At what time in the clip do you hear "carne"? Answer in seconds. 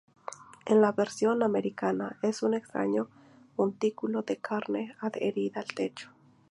4.37-4.95